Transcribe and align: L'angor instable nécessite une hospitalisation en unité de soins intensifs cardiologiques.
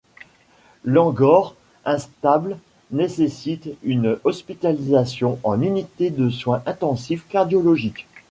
L'angor 0.83 1.53
instable 1.85 2.57
nécessite 2.89 3.69
une 3.83 4.17
hospitalisation 4.23 5.37
en 5.43 5.61
unité 5.61 6.09
de 6.09 6.31
soins 6.31 6.63
intensifs 6.65 7.27
cardiologiques. 7.29 8.07